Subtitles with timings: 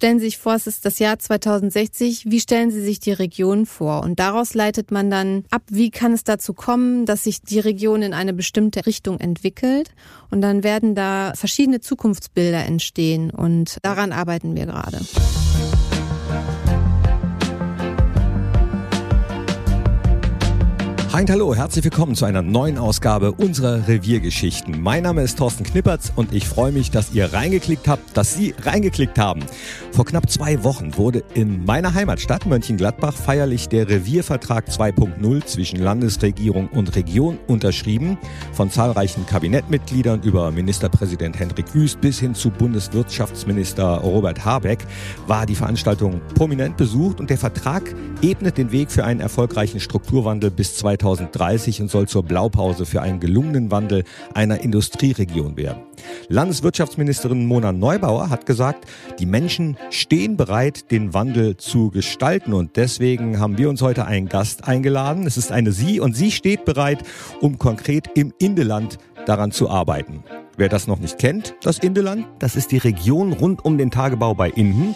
[0.00, 2.24] stellen Sie sich vor, es ist das Jahr 2060.
[2.30, 4.02] Wie stellen Sie sich die Region vor?
[4.02, 8.00] Und daraus leitet man dann ab, wie kann es dazu kommen, dass sich die Region
[8.00, 9.90] in eine bestimmte Richtung entwickelt.
[10.30, 13.30] Und dann werden da verschiedene Zukunftsbilder entstehen.
[13.30, 15.00] Und daran arbeiten wir gerade.
[21.12, 24.80] Hi und hallo, herzlich willkommen zu einer neuen Ausgabe unserer Reviergeschichten.
[24.80, 28.54] Mein Name ist Thorsten Knippertz und ich freue mich, dass ihr reingeklickt habt, dass Sie
[28.62, 29.42] reingeklickt haben.
[29.90, 36.68] Vor knapp zwei Wochen wurde in meiner Heimatstadt Mönchengladbach feierlich der Reviervertrag 2.0 zwischen Landesregierung
[36.68, 38.16] und Region unterschrieben.
[38.52, 44.86] Von zahlreichen Kabinettmitgliedern über Ministerpräsident Hendrik Wüst bis hin zu Bundeswirtschaftsminister Robert Habeck
[45.26, 47.82] war die Veranstaltung prominent besucht und der Vertrag
[48.22, 50.99] ebnet den Weg für einen erfolgreichen Strukturwandel bis 2020.
[51.00, 54.04] 2030 und soll zur Blaupause für einen gelungenen Wandel
[54.34, 55.82] einer Industrieregion werden.
[56.28, 58.86] Landeswirtschaftsministerin Mona Neubauer hat gesagt,
[59.18, 64.28] die Menschen stehen bereit, den Wandel zu gestalten und deswegen haben wir uns heute einen
[64.28, 65.26] Gast eingeladen.
[65.26, 67.02] Es ist eine Sie und sie steht bereit,
[67.40, 70.22] um konkret im Indeland daran zu arbeiten.
[70.56, 74.34] Wer das noch nicht kennt, das Indeland, das ist die Region rund um den Tagebau
[74.34, 74.94] bei Inden.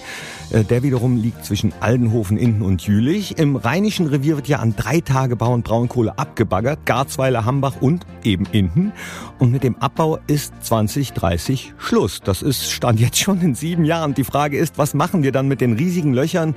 [0.50, 3.38] Äh, der wiederum liegt zwischen Aldenhofen, Inden und Jülich.
[3.38, 6.86] Im Rheinischen Revier wird ja an drei Tagebau Braunkohle abgebaggert.
[6.86, 8.92] Garzweiler, Hambach und eben Inden.
[9.38, 12.20] Und mit dem Abbau ist 2030 Schluss.
[12.20, 14.14] Das ist Stand jetzt schon in sieben Jahren.
[14.14, 16.54] Die Frage ist, was machen wir dann mit den riesigen Löchern,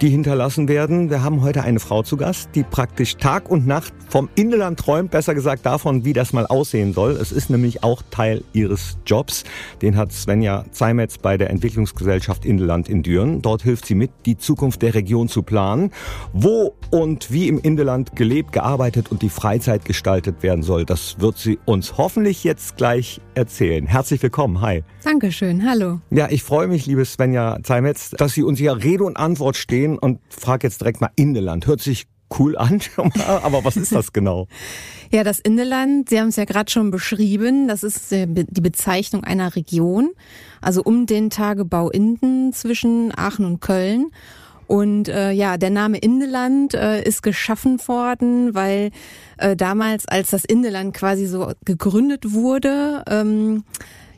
[0.00, 1.10] die hinterlassen werden?
[1.10, 5.10] Wir haben heute eine Frau zu Gast, die praktisch Tag und Nacht vom Inland träumt,
[5.10, 7.12] besser gesagt davon, wie das mal aussehen soll.
[7.12, 9.44] Es ist nämlich auch Teil ihres Jobs.
[9.82, 13.42] Den hat Svenja Zeimetz bei der Entwicklungsgesellschaft Indeland in Düren.
[13.42, 15.90] Dort hilft sie mit, die Zukunft der Region zu planen.
[16.32, 21.38] Wo und wie im Indeland gelebt, gearbeitet und die Freizeit gestaltet werden soll, das wird
[21.38, 23.86] sie uns hoffentlich jetzt gleich erzählen.
[23.86, 24.60] Herzlich willkommen.
[24.60, 24.84] Hi.
[25.04, 25.68] Dankeschön.
[25.68, 26.00] Hallo.
[26.10, 29.98] Ja, ich freue mich, liebe Svenja Zeimetz, dass Sie uns hier Rede und Antwort stehen
[29.98, 31.66] und frage jetzt direkt mal Indeland.
[31.66, 32.06] Hört sich
[32.38, 32.80] cool an,
[33.26, 34.46] aber was ist das genau?
[35.12, 39.24] Ja, das Indeland, Sie haben es ja gerade schon beschrieben, das ist äh, die Bezeichnung
[39.24, 40.10] einer Region,
[40.60, 44.12] also um den Tagebau Inden zwischen Aachen und Köln.
[44.68, 48.92] Und äh, ja, der Name Indeland äh, ist geschaffen worden, weil
[49.38, 53.64] äh, damals, als das Indeland quasi so gegründet wurde, ähm,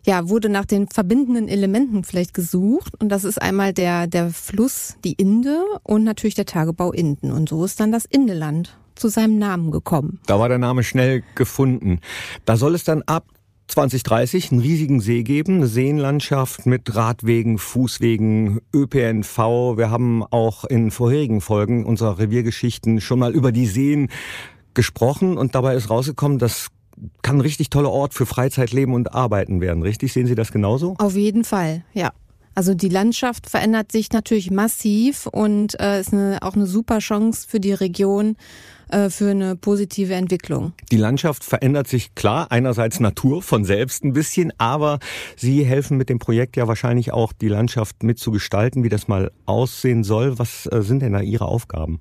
[0.05, 2.95] ja, wurde nach den verbindenden Elementen vielleicht gesucht.
[3.01, 7.31] Und das ist einmal der, der Fluss, die Inde und natürlich der Tagebau Inden.
[7.31, 10.21] Und so ist dann das Indeland zu seinem Namen gekommen.
[10.27, 12.01] Da war der Name schnell gefunden.
[12.45, 13.27] Da soll es dann ab
[13.69, 19.39] 2030 einen riesigen See geben, eine Seenlandschaft mit Radwegen, Fußwegen, ÖPNV.
[19.77, 24.09] Wir haben auch in vorherigen Folgen unserer Reviergeschichten schon mal über die Seen
[24.75, 26.69] gesprochen und dabei ist rausgekommen, das
[27.23, 29.83] kann ein richtig toller Ort für Freizeit, Leben und Arbeiten werden.
[29.83, 30.13] Richtig?
[30.13, 30.95] Sehen Sie das genauso?
[30.99, 32.13] Auf jeden Fall, ja.
[32.55, 37.47] Also die Landschaft verändert sich natürlich massiv und äh, ist eine, auch eine super Chance
[37.49, 38.37] für die Region
[38.91, 40.75] äh, für eine positive Entwicklung.
[40.91, 44.99] Die Landschaft verändert sich klar, einerseits Natur von selbst ein bisschen, aber
[45.35, 50.05] Sie helfen mit dem Projekt ja wahrscheinlich auch die Landschaft mitzugestalten, wie das mal aussehen
[50.05, 50.39] soll.
[50.39, 52.01] Was äh, sind denn da Ihre Aufgaben?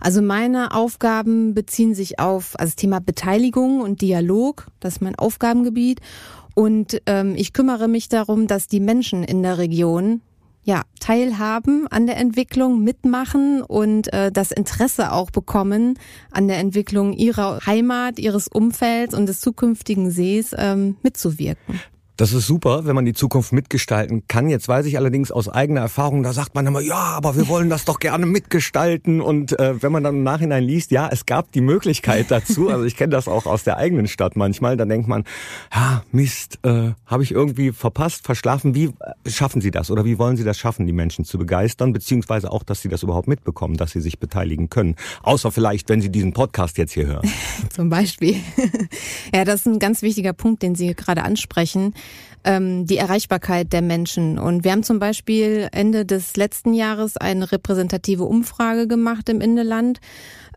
[0.00, 5.16] Also meine Aufgaben beziehen sich auf also das Thema Beteiligung und Dialog, das ist mein
[5.16, 6.00] Aufgabengebiet.
[6.54, 10.20] Und ähm, ich kümmere mich darum, dass die Menschen in der Region
[10.62, 15.98] ja, teilhaben an der Entwicklung, mitmachen und äh, das Interesse auch bekommen
[16.30, 21.80] an der Entwicklung ihrer Heimat, ihres Umfelds und des zukünftigen Sees ähm, mitzuwirken.
[22.20, 24.50] Das ist super, wenn man die Zukunft mitgestalten kann.
[24.50, 27.70] Jetzt weiß ich allerdings aus eigener Erfahrung, da sagt man immer, ja, aber wir wollen
[27.70, 29.22] das doch gerne mitgestalten.
[29.22, 32.68] Und äh, wenn man dann im Nachhinein liest, ja, es gab die Möglichkeit dazu.
[32.68, 34.76] Also ich kenne das auch aus der eigenen Stadt manchmal.
[34.76, 35.24] Dann denkt man,
[35.74, 38.74] ja, Mist, äh, habe ich irgendwie verpasst, verschlafen.
[38.74, 38.92] Wie
[39.24, 42.52] äh, schaffen Sie das oder wie wollen Sie das schaffen, die Menschen zu begeistern, beziehungsweise
[42.52, 44.96] auch, dass sie das überhaupt mitbekommen, dass sie sich beteiligen können?
[45.22, 47.30] Außer vielleicht, wenn Sie diesen Podcast jetzt hier hören.
[47.70, 48.36] Zum Beispiel.
[49.34, 51.94] ja, das ist ein ganz wichtiger Punkt, den Sie gerade ansprechen
[52.44, 54.38] ähm, die Erreichbarkeit der Menschen.
[54.38, 60.00] Und wir haben zum Beispiel Ende des letzten Jahres eine repräsentative Umfrage gemacht im Indeland.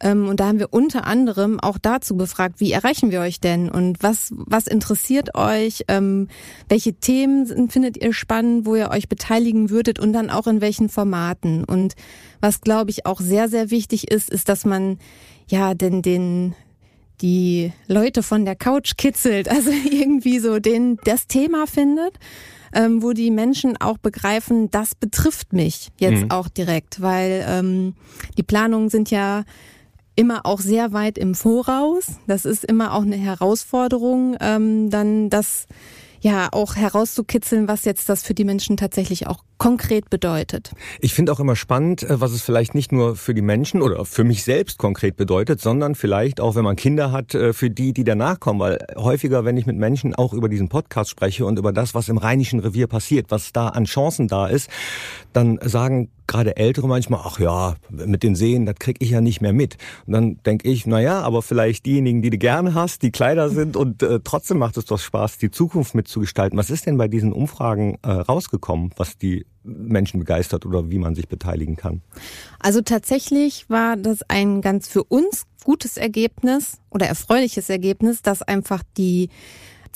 [0.01, 3.69] Ähm, und da haben wir unter anderem auch dazu befragt, wie erreichen wir euch denn
[3.69, 6.27] und was, was interessiert euch, ähm,
[6.69, 10.89] welche Themen findet ihr spannend, wo ihr euch beteiligen würdet und dann auch in welchen
[10.89, 11.63] Formaten.
[11.63, 11.93] Und
[12.41, 14.99] was, glaube ich, auch sehr, sehr wichtig ist, ist, dass man
[15.47, 16.55] ja den, den
[17.23, 22.19] die Leute von der Couch kitzelt, also irgendwie so den, das Thema findet,
[22.75, 26.31] ähm, wo die Menschen auch begreifen, das betrifft mich jetzt mhm.
[26.31, 27.95] auch direkt, weil ähm,
[28.37, 29.43] die Planungen sind ja
[30.15, 32.19] immer auch sehr weit im Voraus.
[32.27, 35.65] Das ist immer auch eine Herausforderung, ähm, dann das
[36.21, 40.71] ja auch herauszukitzeln, was jetzt das für die Menschen tatsächlich auch konkret bedeutet.
[40.99, 44.03] Ich finde auch immer spannend, äh, was es vielleicht nicht nur für die Menschen oder
[44.03, 47.93] für mich selbst konkret bedeutet, sondern vielleicht auch, wenn man Kinder hat, äh, für die,
[47.93, 48.59] die danach kommen.
[48.59, 52.09] Weil häufiger, wenn ich mit Menschen auch über diesen Podcast spreche und über das, was
[52.09, 54.69] im Rheinischen Revier passiert, was da an Chancen da ist,
[55.31, 59.41] dann sagen gerade Ältere manchmal, ach ja, mit den Seen, das krieg ich ja nicht
[59.41, 59.77] mehr mit.
[60.05, 63.49] Und dann denke ich, na ja, aber vielleicht diejenigen, die du gerne hast, die Kleider
[63.49, 66.57] sind und äh, trotzdem macht es doch Spaß, die Zukunft mitzugestalten.
[66.57, 71.15] Was ist denn bei diesen Umfragen äh, rausgekommen, was die Menschen begeistert oder wie man
[71.15, 72.01] sich beteiligen kann?
[72.59, 78.83] Also tatsächlich war das ein ganz für uns gutes Ergebnis oder erfreuliches Ergebnis, dass einfach
[78.97, 79.29] die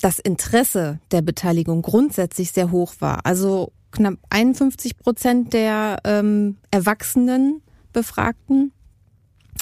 [0.00, 3.26] das Interesse der Beteiligung grundsätzlich sehr hoch war.
[3.26, 7.62] Also knapp 51 Prozent der ähm, Erwachsenen
[7.92, 8.72] Befragten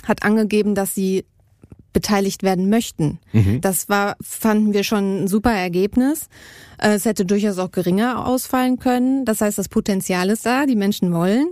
[0.07, 1.25] hat angegeben, dass sie
[1.97, 3.21] beteiligt werden möchten.
[3.33, 3.63] Mhm.
[3.63, 6.29] Das war, fanden wir schon ein super Ergebnis.
[6.77, 9.25] Äh, es hätte durchaus auch geringer ausfallen können.
[9.25, 11.49] Das heißt, das Potenzial ist da, die Menschen wollen.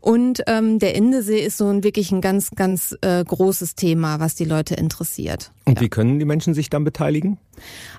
[0.00, 4.34] Und ähm, der Indesee ist so ein wirklich ein ganz, ganz äh, großes Thema, was
[4.34, 5.52] die Leute interessiert.
[5.64, 5.82] Und ja.
[5.82, 7.38] wie können die Menschen sich dann beteiligen?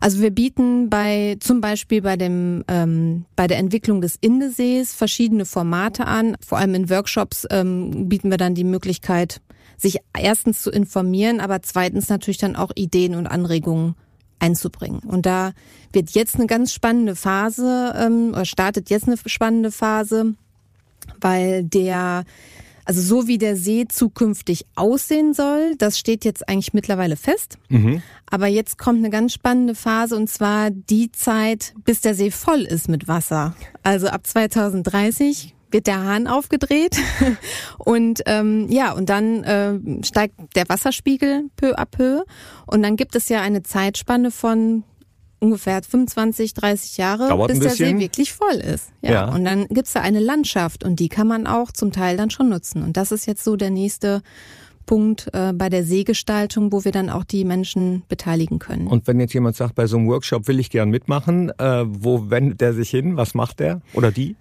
[0.01, 5.45] Also wir bieten bei zum Beispiel bei dem ähm, bei der Entwicklung des Indesees verschiedene
[5.45, 6.35] Formate an.
[6.45, 9.41] Vor allem in Workshops ähm, bieten wir dann die Möglichkeit,
[9.77, 13.95] sich erstens zu informieren, aber zweitens natürlich dann auch Ideen und Anregungen
[14.39, 14.99] einzubringen.
[14.99, 15.53] Und da
[15.91, 20.35] wird jetzt eine ganz spannende Phase, ähm, oder startet jetzt eine spannende Phase
[21.21, 22.23] weil der
[22.87, 27.57] also so wie der See zukünftig aussehen soll, das steht jetzt eigentlich mittlerweile fest.
[27.67, 28.03] Mhm.
[28.29, 32.61] Aber jetzt kommt eine ganz spannende Phase und zwar die Zeit, bis der See voll
[32.61, 33.55] ist mit Wasser.
[33.81, 36.97] Also ab 2030 wird der Hahn aufgedreht
[37.77, 42.23] und ähm, ja und dann äh, steigt der Wasserspiegel peu à peu
[42.65, 44.83] und dann gibt es ja eine Zeitspanne von
[45.39, 48.89] ungefähr 25, 30 Jahre, Dauert bis der See wirklich voll ist.
[49.01, 49.11] Ja.
[49.11, 49.33] ja.
[49.33, 52.49] Und dann gibt's da eine Landschaft und die kann man auch zum Teil dann schon
[52.49, 52.83] nutzen.
[52.83, 54.21] Und das ist jetzt so der nächste
[54.85, 58.87] Punkt äh, bei der Seegestaltung, wo wir dann auch die Menschen beteiligen können.
[58.87, 62.29] Und wenn jetzt jemand sagt, bei so einem Workshop will ich gern mitmachen, äh, wo
[62.29, 63.17] wendet der sich hin?
[63.17, 64.35] Was macht der oder die?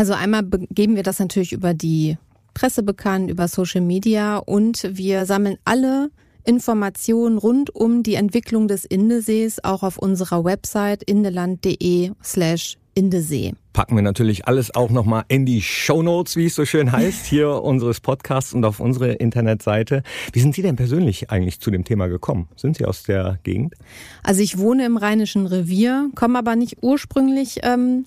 [0.00, 2.16] Also einmal geben wir das natürlich über die
[2.54, 6.10] Presse bekannt, über Social Media und wir sammeln alle
[6.42, 13.52] Informationen rund um die Entwicklung des Indesees auch auf unserer Website indeland.de slash Indesee.
[13.74, 17.26] Packen wir natürlich alles auch nochmal in die Show Notes, wie es so schön heißt,
[17.26, 20.02] hier unseres Podcasts und auf unsere Internetseite.
[20.32, 22.48] Wie sind Sie denn persönlich eigentlich zu dem Thema gekommen?
[22.56, 23.74] Sind Sie aus der Gegend?
[24.22, 28.06] Also ich wohne im Rheinischen Revier, komme aber nicht ursprünglich ähm,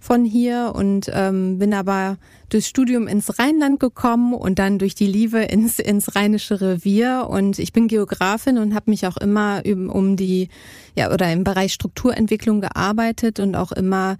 [0.00, 2.16] von hier und ähm, bin aber
[2.48, 7.28] durchs Studium ins Rheinland gekommen und dann durch die Liebe ins, ins Rheinische Revier.
[7.28, 10.48] Und ich bin Geografin und habe mich auch immer um die,
[10.96, 14.16] ja, oder im Bereich Strukturentwicklung gearbeitet und auch immer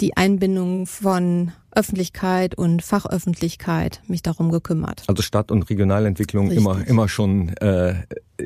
[0.00, 5.04] die Einbindung von Öffentlichkeit und Fachöffentlichkeit mich darum gekümmert.
[5.06, 6.64] Also Stadt- und Regionalentwicklung Richtig.
[6.64, 7.94] immer, immer schon äh,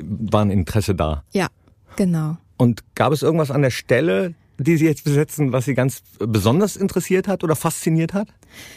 [0.02, 1.24] war ein Interesse da.
[1.32, 1.48] Ja,
[1.96, 2.36] genau.
[2.56, 6.76] Und gab es irgendwas an der Stelle, die Sie jetzt besetzen, was Sie ganz besonders
[6.76, 8.28] interessiert hat oder fasziniert hat?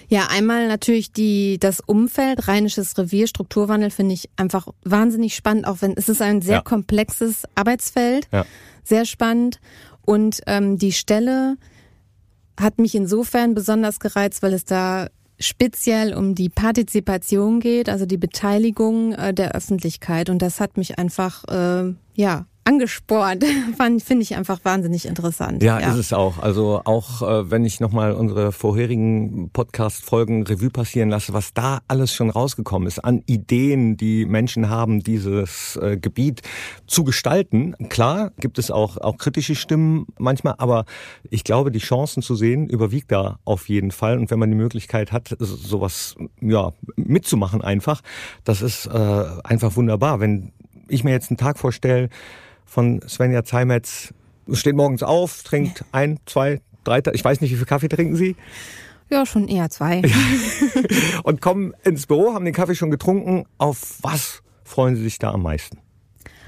[0.07, 5.81] Ja, einmal natürlich die, das Umfeld, Rheinisches Revier, Strukturwandel finde ich einfach wahnsinnig spannend, auch
[5.81, 6.62] wenn es ist ein sehr ja.
[6.62, 8.45] komplexes Arbeitsfeld, ja.
[8.83, 9.59] sehr spannend.
[10.06, 11.57] Und ähm, die Stelle
[12.59, 15.07] hat mich insofern besonders gereizt, weil es da
[15.39, 20.30] speziell um die Partizipation geht, also die Beteiligung äh, der Öffentlichkeit.
[20.30, 23.45] Und das hat mich einfach, äh, ja, angespornt.
[24.04, 25.64] Finde ich einfach wahnsinnig interessant.
[25.64, 26.40] Ja, ja, ist es auch.
[26.40, 32.14] Also auch äh, wenn ich nochmal unsere vorherigen Podcast-Folgen Revue passieren lasse, was da alles
[32.14, 36.42] schon rausgekommen ist an Ideen, die Menschen haben, dieses äh, Gebiet
[36.88, 37.76] zu gestalten.
[37.90, 40.86] Klar gibt es auch, auch kritische Stimmen manchmal, aber
[41.30, 44.18] ich glaube, die Chancen zu sehen überwiegt da auf jeden Fall.
[44.18, 48.02] Und wenn man die Möglichkeit hat, sowas ja, mitzumachen einfach,
[48.44, 50.19] das ist äh, einfach wunderbar.
[50.19, 50.52] Wenn
[50.90, 52.09] ich mir jetzt einen Tag vorstelle,
[52.68, 54.14] von Svenja Zeimetz.
[54.54, 58.36] Steht morgens auf, trinkt ein, zwei, drei, ich weiß nicht, wie viel Kaffee trinken Sie?
[59.09, 60.02] Ja, schon eher zwei.
[61.24, 63.45] Und kommen ins Büro, haben den Kaffee schon getrunken.
[63.57, 65.80] Auf was freuen Sie sich da am meisten?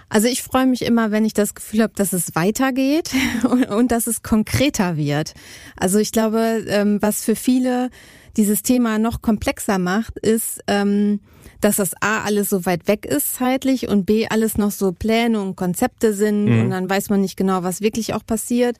[0.09, 3.11] Also ich freue mich immer, wenn ich das Gefühl habe, dass es weitergeht
[3.69, 5.33] und, dass es konkreter wird.
[5.77, 7.89] Also ich glaube, ähm, was für viele
[8.37, 11.19] dieses Thema noch komplexer macht, ist, ähm,
[11.61, 15.41] dass das A alles so weit weg ist zeitlich und B alles noch so Pläne
[15.41, 16.61] und Konzepte sind mhm.
[16.61, 18.77] und dann weiß man nicht genau, was wirklich auch passiert.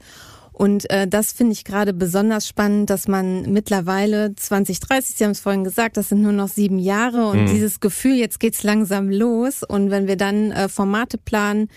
[0.59, 5.39] Und äh, das finde ich gerade besonders spannend, dass man mittlerweile 2030, Sie haben es
[5.39, 7.45] vorhin gesagt, das sind nur noch sieben Jahre und mhm.
[7.45, 9.63] dieses Gefühl, jetzt geht's langsam los.
[9.63, 11.69] Und wenn wir dann äh, Formate planen,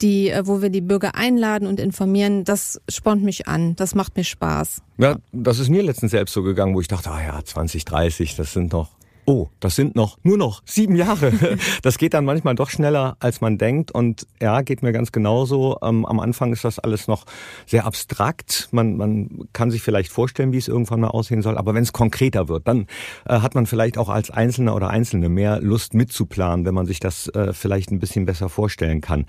[0.00, 4.16] die, äh, wo wir die Bürger einladen und informieren, das spornt mich an, das macht
[4.16, 4.82] mir Spaß.
[4.98, 8.52] Ja, das ist mir letztens selbst so gegangen, wo ich dachte, ah ja, 2030, das
[8.52, 8.90] sind doch
[9.28, 11.32] oh, das sind noch nur noch sieben Jahre.
[11.82, 13.90] Das geht dann manchmal doch schneller, als man denkt.
[13.90, 15.76] Und ja, geht mir ganz genauso.
[15.82, 17.24] Ähm, am Anfang ist das alles noch
[17.66, 18.68] sehr abstrakt.
[18.72, 21.58] Man, man kann sich vielleicht vorstellen, wie es irgendwann mal aussehen soll.
[21.58, 22.86] Aber wenn es konkreter wird, dann
[23.26, 27.00] äh, hat man vielleicht auch als Einzelner oder Einzelne mehr Lust mitzuplanen, wenn man sich
[27.00, 29.26] das äh, vielleicht ein bisschen besser vorstellen kann.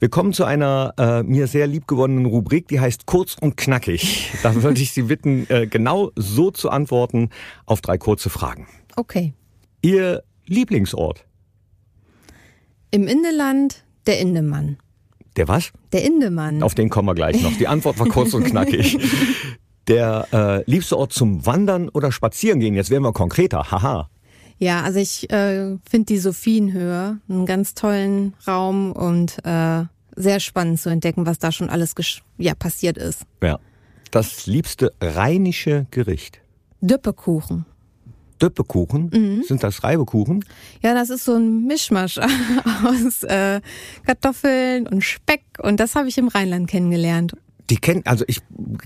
[0.00, 4.32] Wir kommen zu einer äh, mir sehr liebgewonnenen Rubrik, die heißt Kurz und Knackig.
[4.42, 7.30] Da würde ich Sie bitten, äh, genau so zu antworten
[7.64, 8.66] auf drei kurze Fragen.
[8.96, 9.34] Okay.
[9.82, 11.24] Ihr Lieblingsort?
[12.90, 14.78] Im Indeland der Indemann.
[15.36, 15.72] Der was?
[15.92, 16.62] Der Indemann.
[16.62, 17.56] Auf den kommen wir gleich noch.
[17.56, 18.98] Die Antwort war kurz und knackig.
[19.88, 22.74] Der äh, liebste Ort zum Wandern oder Spazieren gehen?
[22.74, 23.70] Jetzt werden wir konkreter.
[23.70, 24.10] Haha.
[24.58, 29.84] Ja, also ich äh, finde die Sophienhöhe einen ganz tollen Raum und äh,
[30.16, 31.94] sehr spannend zu entdecken, was da schon alles
[32.38, 33.22] ja, passiert ist.
[33.42, 33.60] Ja.
[34.10, 36.40] Das liebste rheinische Gericht?
[36.80, 37.66] Düppekuchen.
[38.40, 39.10] Döppekuchen.
[39.12, 39.42] Mhm.
[39.42, 40.44] Sind das Reibekuchen?
[40.82, 42.18] Ja, das ist so ein Mischmasch
[42.84, 43.60] aus äh,
[44.06, 47.32] Kartoffeln und Speck und das habe ich im Rheinland kennengelernt.
[47.68, 48.40] Die kennen, also ich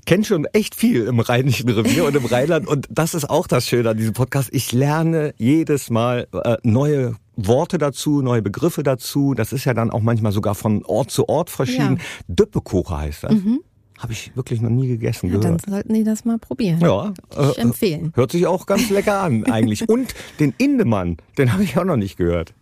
[0.06, 3.66] kenne schon echt viel im Rheinischen Revier und im Rheinland und das ist auch das
[3.66, 4.48] Schöne an diesem Podcast.
[4.52, 9.34] Ich lerne jedes Mal äh, neue Worte dazu, neue Begriffe dazu.
[9.34, 11.96] Das ist ja dann auch manchmal sogar von Ort zu Ort verschieden.
[11.96, 12.04] Ja.
[12.28, 13.32] Döppekuche heißt das.
[13.32, 13.60] Mhm.
[14.00, 15.26] Habe ich wirklich noch nie gegessen.
[15.26, 15.62] Ja, gehört.
[15.62, 16.80] dann sollten die das mal probieren.
[16.80, 18.12] Ja, ich äh, empfehlen.
[18.14, 19.86] Hört sich auch ganz lecker an eigentlich.
[19.88, 22.54] Und den Indemann, den habe ich auch noch nicht gehört.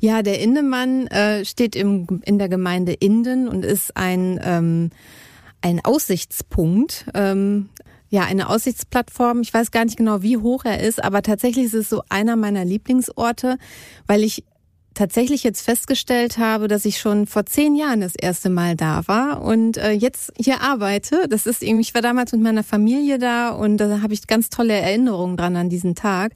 [0.00, 4.90] Ja, der Indemann äh, steht im, in der Gemeinde Inden und ist ein, ähm,
[5.60, 7.04] ein Aussichtspunkt.
[7.12, 7.68] Ähm,
[8.08, 9.42] ja, eine Aussichtsplattform.
[9.42, 12.36] Ich weiß gar nicht genau, wie hoch er ist, aber tatsächlich ist es so einer
[12.36, 13.58] meiner Lieblingsorte,
[14.06, 14.44] weil ich
[14.96, 19.42] tatsächlich jetzt festgestellt habe, dass ich schon vor zehn Jahren das erste Mal da war
[19.42, 21.28] und äh, jetzt hier arbeite.
[21.28, 24.50] Das ist irgendwie, ich war damals mit meiner Familie da und da habe ich ganz
[24.50, 26.32] tolle Erinnerungen dran an diesen Tag.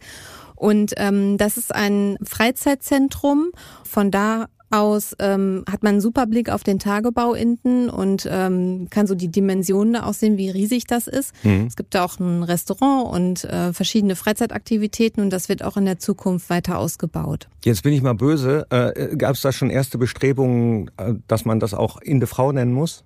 [0.54, 3.50] Und ähm, das ist ein Freizeitzentrum.
[3.82, 8.88] Von da aus ähm, hat man einen super Blick auf den Tagebau hinten und ähm,
[8.90, 11.34] kann so die Dimensionen da auch sehen, wie riesig das ist.
[11.44, 11.66] Mhm.
[11.66, 15.84] Es gibt da auch ein Restaurant und äh, verschiedene Freizeitaktivitäten und das wird auch in
[15.84, 17.48] der Zukunft weiter ausgebaut.
[17.64, 18.66] Jetzt bin ich mal böse.
[18.70, 22.72] Äh, Gab es da schon erste Bestrebungen, äh, dass man das auch Inde Frau nennen
[22.72, 23.04] muss?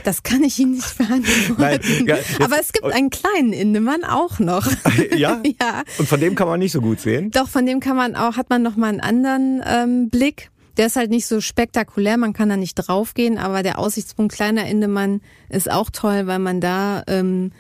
[0.04, 1.56] Das kann ich Ihnen nicht beantworten.
[1.58, 4.68] Nein, ja, Aber es gibt einen kleinen Indemann auch noch.
[5.16, 5.42] Ja?
[5.62, 5.84] ja.
[5.98, 7.32] Und von dem kann man nicht so gut sehen?
[7.32, 10.50] Doch, von dem kann man auch, hat man noch mal einen anderen ähm, Blick.
[10.78, 14.66] Der ist halt nicht so spektakulär, man kann da nicht draufgehen, aber der Aussichtspunkt kleiner
[14.66, 17.52] Indemann ist auch toll, weil man da ähm,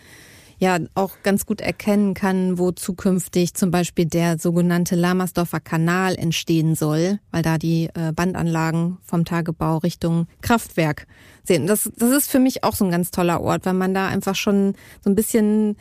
[0.62, 6.76] ja auch ganz gut erkennen kann, wo zukünftig zum Beispiel der sogenannte Lamersdorfer Kanal entstehen
[6.76, 11.08] soll, weil da die äh, Bandanlagen vom Tagebau Richtung Kraftwerk
[11.44, 11.66] sehen.
[11.66, 14.36] Das, das ist für mich auch so ein ganz toller Ort, weil man da einfach
[14.36, 15.78] schon so ein bisschen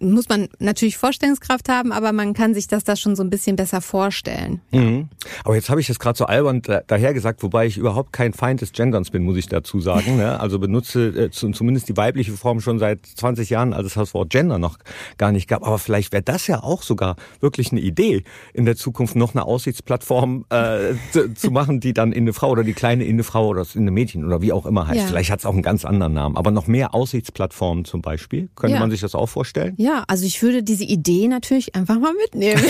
[0.00, 3.56] muss man natürlich Vorstellungskraft haben, aber man kann sich das da schon so ein bisschen
[3.56, 4.60] besser vorstellen.
[4.70, 5.08] Mhm.
[5.44, 8.60] Aber jetzt habe ich das gerade so albern daher gesagt, wobei ich überhaupt kein Feind
[8.60, 10.14] des Genderns bin, muss ich dazu sagen.
[10.24, 10.38] Ne?
[10.38, 14.30] Also benutze äh, zumindest die weibliche Form schon seit 20 Jahren, als es das Wort
[14.30, 14.78] Gender noch
[15.18, 15.66] gar nicht gab.
[15.66, 18.22] Aber vielleicht wäre das ja auch sogar wirklich eine Idee,
[18.52, 22.50] in der Zukunft noch eine Aussichtsplattform äh, zu, zu, machen, die dann in eine Frau
[22.50, 25.00] oder die kleine in eine Frau oder in eine Mädchen oder wie auch immer heißt.
[25.00, 25.06] Ja.
[25.06, 26.36] Vielleicht hat es auch einen ganz anderen Namen.
[26.36, 28.48] Aber noch mehr Aussichtsplattformen zum Beispiel.
[28.54, 28.80] Könnte ja.
[28.80, 29.74] man sich das auch vorstellen?
[29.78, 32.62] Ja, also ich würde diese Idee natürlich einfach mal mitnehmen.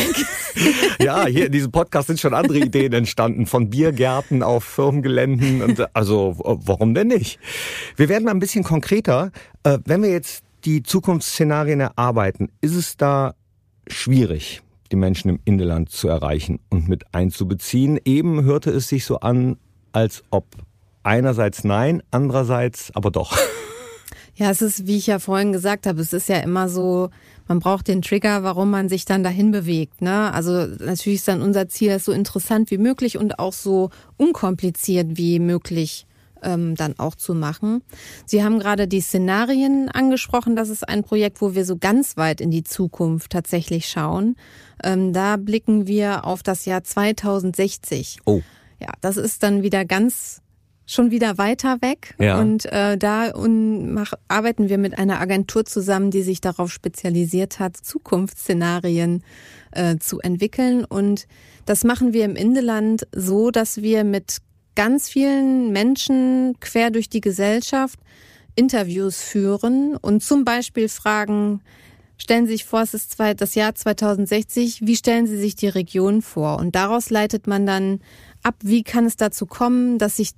[1.00, 5.94] ja, hier in diesem Podcast sind schon andere Ideen entstanden, von Biergärten auf Firmengeländen und
[5.94, 7.38] also warum denn nicht?
[7.96, 9.30] Wir werden mal ein bisschen konkreter.
[9.62, 13.34] Äh, wenn wir jetzt die Zukunftsszenarien erarbeiten, ist es da
[13.86, 18.00] schwierig, die Menschen im Inland zu erreichen und mit einzubeziehen?
[18.04, 19.56] Eben hörte es sich so an,
[19.92, 20.46] als ob
[21.02, 23.36] einerseits nein, andererseits aber doch.
[24.36, 27.10] Ja, es ist, wie ich ja vorhin gesagt habe, es ist ja immer so,
[27.46, 30.02] man braucht den Trigger, warum man sich dann dahin bewegt.
[30.02, 30.32] Ne?
[30.32, 35.16] Also natürlich ist dann unser Ziel, es so interessant wie möglich und auch so unkompliziert
[35.16, 36.06] wie möglich
[36.42, 37.82] ähm, dann auch zu machen.
[38.26, 40.56] Sie haben gerade die Szenarien angesprochen.
[40.56, 44.36] Das ist ein Projekt, wo wir so ganz weit in die Zukunft tatsächlich schauen.
[44.82, 48.18] Ähm, da blicken wir auf das Jahr 2060.
[48.26, 48.42] Oh.
[48.80, 50.42] Ja, das ist dann wieder ganz
[50.86, 52.14] schon wieder weiter weg.
[52.18, 52.38] Ja.
[52.40, 57.58] Und äh, da und mach, arbeiten wir mit einer Agentur zusammen, die sich darauf spezialisiert
[57.58, 59.22] hat, Zukunftsszenarien
[59.72, 60.84] äh, zu entwickeln.
[60.84, 61.26] Und
[61.64, 64.38] das machen wir im Indeland so, dass wir mit
[64.74, 67.98] ganz vielen Menschen quer durch die Gesellschaft
[68.56, 71.60] Interviews führen und zum Beispiel fragen,
[72.18, 76.22] stellen Sie sich vor, es ist das Jahr 2060, wie stellen Sie sich die Region
[76.22, 76.58] vor?
[76.58, 78.00] Und daraus leitet man dann
[78.42, 80.30] ab, wie kann es dazu kommen, dass sich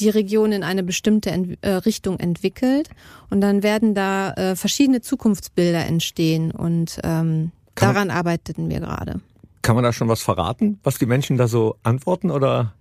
[0.00, 2.88] die Region in eine bestimmte Ent äh, Richtung entwickelt
[3.30, 9.20] und dann werden da äh, verschiedene Zukunftsbilder entstehen und ähm, daran man, arbeiteten wir gerade.
[9.62, 12.74] Kann man da schon was verraten, was die Menschen da so antworten oder?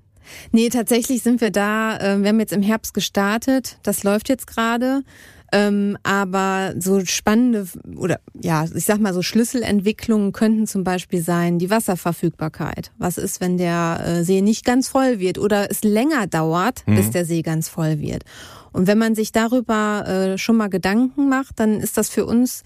[0.51, 4.47] Nee, tatsächlich sind wir da, äh, wir haben jetzt im Herbst gestartet, das läuft jetzt
[4.47, 5.03] gerade.
[5.51, 7.65] Ähm, aber so spannende
[7.95, 12.91] oder ja, ich sag mal so Schlüsselentwicklungen könnten zum Beispiel sein die Wasserverfügbarkeit.
[12.97, 16.95] Was ist, wenn der äh, See nicht ganz voll wird oder es länger dauert, mhm.
[16.95, 18.23] bis der See ganz voll wird?
[18.71, 22.63] Und wenn man sich darüber äh, schon mal Gedanken macht, dann ist das für uns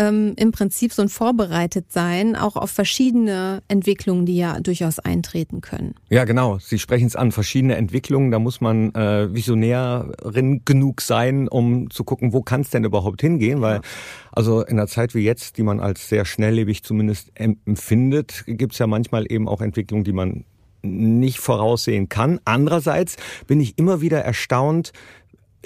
[0.00, 5.94] ähm, im Prinzip so ein Vorbereitetsein auch auf verschiedene Entwicklungen, die ja durchaus eintreten können.
[6.08, 6.58] Ja, genau.
[6.58, 8.30] Sie sprechen es an, verschiedene Entwicklungen.
[8.30, 13.20] Da muss man äh, Visionärin genug sein, um zu gucken, wo kann es denn überhaupt
[13.20, 13.82] hingehen, weil
[14.32, 18.78] also in einer Zeit wie jetzt, die man als sehr schnelllebig zumindest empfindet, gibt es
[18.78, 20.44] ja manchmal eben auch Entwicklungen, die man
[20.82, 22.40] nicht voraussehen kann.
[22.46, 23.16] Andererseits
[23.46, 24.92] bin ich immer wieder erstaunt,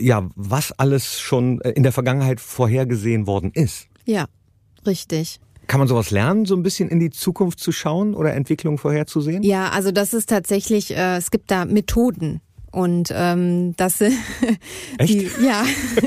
[0.01, 3.89] ja, was alles schon äh, in der Vergangenheit vorhergesehen worden ist.
[4.05, 4.27] Ja,
[4.87, 5.41] richtig.
[5.67, 9.43] Kann man sowas lernen, so ein bisschen in die Zukunft zu schauen oder Entwicklungen vorherzusehen?
[9.43, 12.41] Ja, also das ist tatsächlich, äh, es gibt da Methoden.
[12.71, 14.17] Und ähm, das sind
[15.01, 15.65] die, ja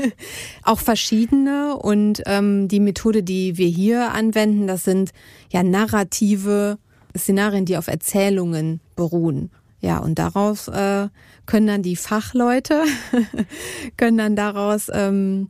[0.64, 5.12] auch verschiedene und ähm, die Methode, die wir hier anwenden, das sind
[5.50, 6.78] ja narrative
[7.16, 9.50] Szenarien, die auf Erzählungen beruhen.
[9.80, 11.08] Ja, und daraus äh,
[11.46, 12.82] können dann die Fachleute
[13.96, 15.48] können dann daraus ähm,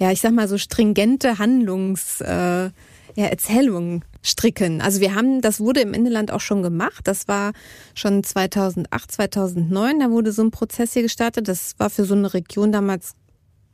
[0.00, 2.70] ja, ich sag mal so stringente Handlungs, äh,
[3.16, 4.80] ja, Erzählungen stricken.
[4.80, 7.06] Also wir haben, das wurde im Inland auch schon gemacht.
[7.06, 7.52] Das war
[7.94, 10.00] schon 2008, 2009.
[10.00, 11.48] Da wurde so ein Prozess hier gestartet.
[11.48, 13.14] Das war für so eine Region damals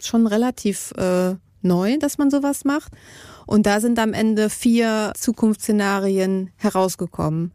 [0.01, 2.93] schon relativ äh, neu, dass man sowas macht.
[3.47, 7.53] Und da sind am Ende vier Zukunftsszenarien herausgekommen.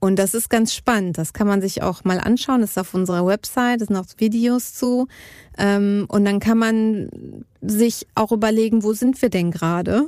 [0.00, 1.16] Und das ist ganz spannend.
[1.16, 2.60] Das kann man sich auch mal anschauen.
[2.60, 5.08] Das ist auf unserer Website, es sind auch Videos zu.
[5.56, 10.06] Ähm, und dann kann man sich auch überlegen, wo sind wir denn gerade?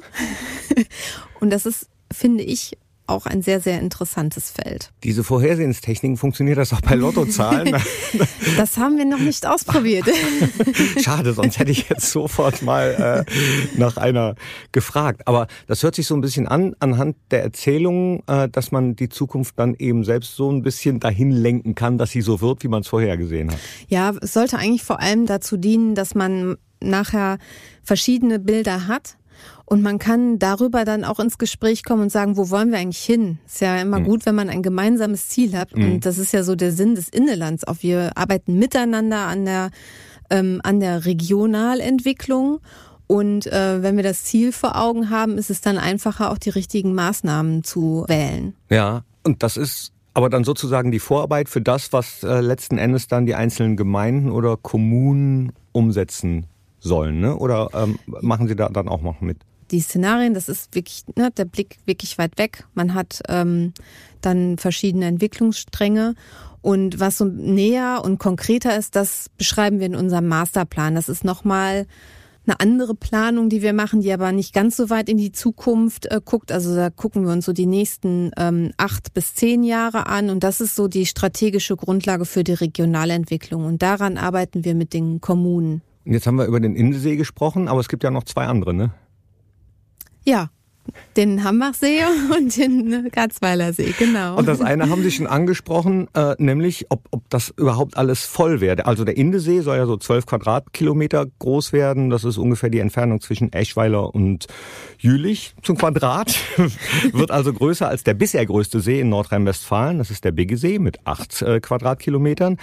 [1.41, 4.93] Und das ist, finde ich, auch ein sehr, sehr interessantes Feld.
[5.05, 7.77] Diese Vorhersehenstechniken, funktioniert das auch bei Lottozahlen?
[8.57, 10.07] das haben wir noch nicht ausprobiert.
[11.01, 14.35] Schade, sonst hätte ich jetzt sofort mal äh, nach einer
[14.73, 15.27] gefragt.
[15.27, 19.09] Aber das hört sich so ein bisschen an, anhand der Erzählungen, äh, dass man die
[19.09, 22.69] Zukunft dann eben selbst so ein bisschen dahin lenken kann, dass sie so wird, wie
[22.69, 23.59] man es vorhergesehen hat.
[23.89, 27.39] Ja, es sollte eigentlich vor allem dazu dienen, dass man nachher
[27.83, 29.17] verschiedene Bilder hat,
[29.69, 33.03] und man kann darüber dann auch ins Gespräch kommen und sagen, wo wollen wir eigentlich
[33.03, 33.39] hin?
[33.47, 34.05] Ist ja immer mhm.
[34.05, 35.77] gut, wenn man ein gemeinsames Ziel hat.
[35.77, 35.93] Mhm.
[35.93, 37.67] Und das ist ja so der Sinn des Innelands.
[37.67, 39.71] Auch wir arbeiten miteinander an der,
[40.31, 42.61] ähm, an der Regionalentwicklung.
[43.09, 46.51] Und äh, wenn wir das Ziel vor Augen haben, ist es dann einfacher, auch die
[46.51, 48.55] richtigen Maßnahmen zu wählen.
[48.71, 53.09] Ja, und das ist aber dann sozusagen die Vorarbeit für das, was äh, letzten Endes
[53.09, 56.47] dann die einzelnen Gemeinden oder Kommunen umsetzen
[56.79, 57.37] sollen, ne?
[57.37, 59.39] Oder ähm, machen Sie da dann auch noch mit?
[59.71, 62.65] die Szenarien, das ist wirklich ne, der Blick wirklich weit weg.
[62.75, 63.73] Man hat ähm,
[64.21, 66.15] dann verschiedene Entwicklungsstränge.
[66.63, 70.95] Und was so näher und konkreter ist, das beschreiben wir in unserem Masterplan.
[70.95, 71.87] Das ist nochmal
[72.45, 76.07] eine andere Planung, die wir machen, die aber nicht ganz so weit in die Zukunft
[76.07, 76.53] äh, guckt.
[76.53, 80.31] Also da gucken wir uns so die nächsten ähm, acht bis zehn Jahre an.
[80.31, 83.65] Und das ist so die strategische Grundlage für die regionale Entwicklung.
[83.65, 85.83] Und daran arbeiten wir mit den Kommunen.
[86.07, 88.93] Jetzt haben wir über den Indesee gesprochen, aber es gibt ja noch zwei andere, ne?
[90.25, 90.51] Ja,
[91.17, 92.03] den Hambachsee
[92.37, 94.37] und den Garzweiler See, genau.
[94.37, 98.61] Und das eine haben Sie schon angesprochen, äh, nämlich ob, ob das überhaupt alles voll
[98.61, 98.87] werde.
[98.87, 102.11] Also der Indesee soll ja so zwölf Quadratkilometer groß werden.
[102.11, 104.47] Das ist ungefähr die Entfernung zwischen Eschweiler und
[104.99, 106.37] Jülich zum Quadrat.
[107.13, 109.99] Wird also größer als der bisher größte See in Nordrhein-Westfalen.
[109.99, 112.59] Das ist der Biggesee mit acht äh, Quadratkilometern.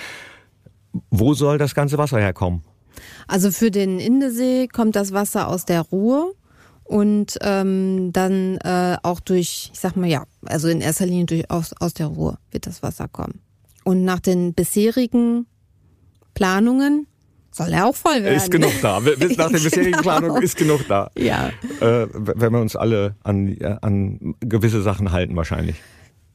[1.10, 2.64] Wo soll das ganze Wasser herkommen?
[3.28, 6.34] Also für den Indesee kommt das Wasser aus der Ruhr
[6.84, 11.50] und ähm, dann äh, auch durch, ich sag mal ja, also in erster Linie durch
[11.50, 13.40] aus, aus der Ruhr wird das Wasser kommen.
[13.84, 15.46] Und nach den bisherigen
[16.34, 17.08] Planungen
[17.52, 18.36] soll er auch voll werden.
[18.36, 19.00] Ist genug da.
[19.00, 20.02] Bis nach den bisherigen.
[20.02, 21.12] Planungen ist genug da.
[21.18, 21.50] Ja.
[21.80, 25.76] Äh, wenn wir uns alle an, an gewisse Sachen halten wahrscheinlich.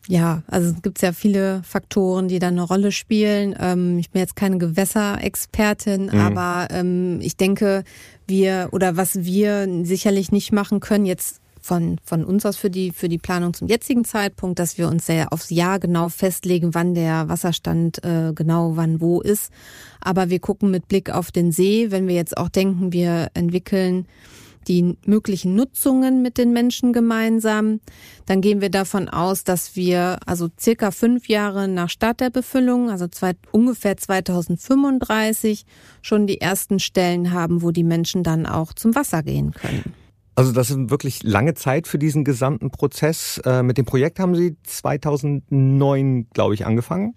[0.09, 3.55] Ja, also es gibt ja viele Faktoren, die da eine Rolle spielen.
[3.61, 6.19] Ähm, ich bin jetzt keine Gewässerexpertin, mhm.
[6.19, 7.85] aber ähm, ich denke,
[8.27, 12.91] wir oder was wir sicherlich nicht machen können, jetzt von, von uns aus für die,
[12.91, 16.95] für die Planung zum jetzigen Zeitpunkt, dass wir uns sehr aufs Jahr genau festlegen, wann
[16.95, 19.53] der Wasserstand äh, genau wann wo ist.
[20.01, 24.07] Aber wir gucken mit Blick auf den See, wenn wir jetzt auch denken, wir entwickeln
[24.69, 27.81] die möglichen Nutzungen mit den Menschen gemeinsam.
[28.27, 32.91] Dann gehen wir davon aus, dass wir also circa fünf Jahre nach Start der Befüllung,
[32.91, 35.65] also zwei, ungefähr 2035,
[36.03, 39.95] schon die ersten Stellen haben, wo die Menschen dann auch zum Wasser gehen können.
[40.35, 43.41] Also das ist wirklich lange Zeit für diesen gesamten Prozess.
[43.45, 47.15] Äh, mit dem Projekt haben Sie 2009, glaube ich, angefangen.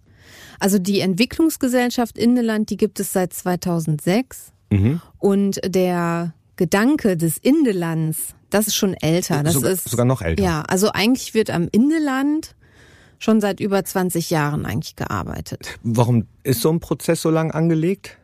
[0.59, 4.53] Also die Entwicklungsgesellschaft Indeland, die gibt es seit 2006.
[4.71, 5.01] Mhm.
[5.19, 9.41] Und der Gedanke des Indelands, das ist schon älter.
[9.41, 10.43] Das sogar, ist sogar noch älter.
[10.43, 12.53] Ja, also eigentlich wird am Indeland
[13.17, 15.79] schon seit über 20 Jahren eigentlich gearbeitet.
[15.81, 18.19] Warum ist so ein Prozess so lang angelegt?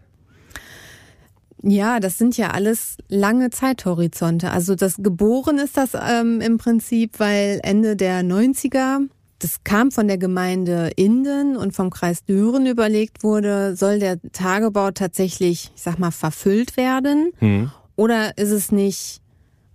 [1.64, 4.52] Ja, das sind ja alles lange Zeithorizonte.
[4.52, 9.00] Also das geboren ist das ähm, im Prinzip, weil Ende der 90er,
[9.40, 14.92] das kam von der Gemeinde Inden und vom Kreis Düren überlegt wurde, soll der Tagebau
[14.92, 17.32] tatsächlich, ich sag mal, verfüllt werden?
[17.40, 17.72] Mhm.
[17.98, 19.22] Oder ist es nicht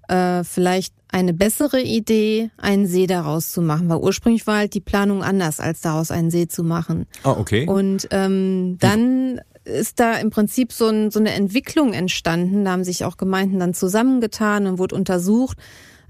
[0.08, 3.90] äh, vielleicht eine bessere Idee, einen See daraus zu machen?
[3.90, 7.06] Weil ursprünglich war halt die Planung anders, als daraus einen See zu machen.
[7.24, 7.66] Ah, okay.
[7.66, 12.64] Und ähm, dann ist da im Prinzip so, ein, so eine Entwicklung entstanden.
[12.64, 15.58] Da haben sich auch Gemeinden dann zusammengetan und wurde untersucht,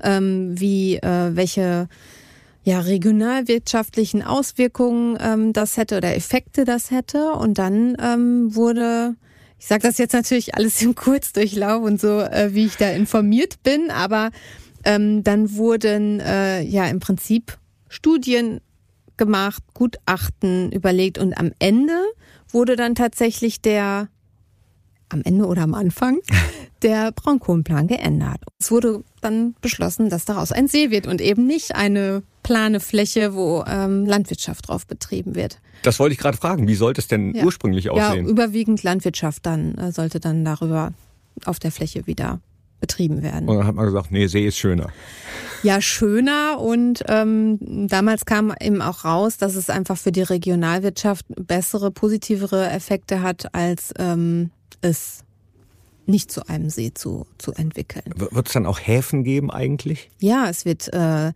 [0.03, 1.88] ähm, wie äh, welche
[2.64, 7.33] ja, regionalwirtschaftlichen Auswirkungen ähm, das hätte oder Effekte das hätte.
[7.33, 9.16] Und dann ähm, wurde
[9.62, 13.62] ich sage das jetzt natürlich alles im Kurzdurchlauf und so, äh, wie ich da informiert
[13.62, 14.33] bin, aber
[14.83, 18.61] ähm, dann wurden äh, ja im Prinzip Studien
[19.16, 21.94] gemacht, Gutachten überlegt und am Ende
[22.48, 24.09] wurde dann tatsächlich der,
[25.09, 26.18] am Ende oder am Anfang,
[26.83, 28.40] der Braunkohlenplan geändert.
[28.59, 33.35] Es wurde dann beschlossen, dass daraus ein See wird und eben nicht eine plane Fläche,
[33.35, 35.59] wo ähm, Landwirtschaft drauf betrieben wird.
[35.83, 36.68] Das wollte ich gerade fragen.
[36.68, 37.44] Wie sollte es denn ja.
[37.44, 38.26] ursprünglich aussehen?
[38.26, 40.92] Ja, überwiegend Landwirtschaft dann äh, sollte dann darüber
[41.44, 42.40] auf der Fläche wieder
[42.81, 43.48] betrieben werden.
[43.48, 44.88] Und dann hat man gesagt, nee, See ist schöner.
[45.62, 51.24] Ja, schöner und ähm, damals kam eben auch raus, dass es einfach für die Regionalwirtschaft
[51.37, 54.50] bessere, positivere Effekte hat, als ähm,
[54.81, 55.22] es
[56.07, 58.12] nicht zu einem See zu, zu entwickeln.
[58.16, 60.11] Wird es dann auch Häfen geben eigentlich?
[60.18, 61.33] Ja, es wird äh,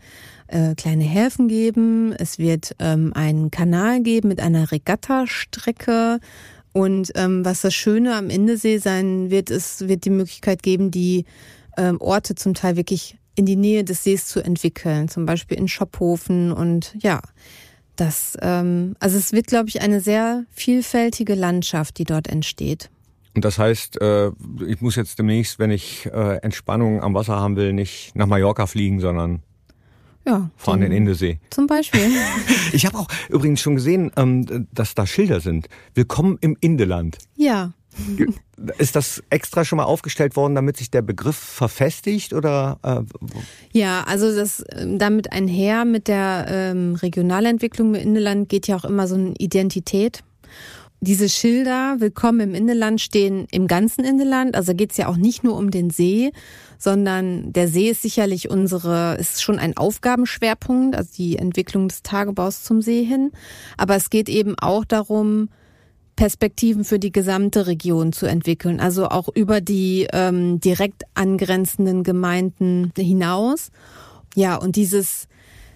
[0.49, 6.21] äh, kleine Häfen geben, es wird ähm, einen Kanal geben mit einer Regattastrecke.
[6.73, 11.25] Und ähm, was das Schöne am Indesee sein wird, es wird die Möglichkeit geben, die
[11.79, 15.69] ähm, Orte zum Teil wirklich in die Nähe des Sees zu entwickeln, zum Beispiel in
[15.69, 17.21] Schophofen und ja,
[17.97, 22.91] das, ähm, also es wird, glaube ich, eine sehr vielfältige Landschaft, die dort entsteht.
[23.35, 24.31] Und das heißt, äh,
[24.67, 28.67] ich muss jetzt demnächst, wenn ich äh, Entspannung am Wasser haben will, nicht nach Mallorca
[28.67, 29.43] fliegen, sondern
[30.27, 31.39] ja, fahren den Indesee.
[31.51, 32.01] Zum Beispiel.
[32.73, 35.69] Ich habe auch übrigens schon gesehen, ähm, dass da Schilder sind.
[35.95, 37.17] Willkommen im Indeland.
[37.37, 37.73] Ja.
[38.77, 42.79] Ist das extra schon mal aufgestellt worden, damit sich der Begriff verfestigt oder?
[42.83, 48.77] Äh, ja, also das ähm, damit einher mit der ähm, Regionalentwicklung im Indeland geht ja
[48.77, 50.23] auch immer so eine Identität.
[51.01, 54.57] Diese Schilder Willkommen im Indeland stehen im ganzen Indeland.
[54.57, 56.33] Also geht es ja auch nicht nur um den See,
[56.79, 62.65] sondern der See ist sicherlich unsere, ist schon ein Aufgabenschwerpunkt, also die Entwicklung des Tagebaus
[62.65, 63.31] zum See hin.
[63.77, 65.51] Aber es geht eben auch darum,
[66.17, 72.91] Perspektiven für die gesamte Region zu entwickeln, also auch über die ähm, direkt angrenzenden Gemeinden
[72.97, 73.69] hinaus.
[74.35, 75.29] Ja, und dieses